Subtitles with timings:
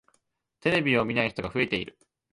[0.61, 1.95] テレビを見ない人が増えている。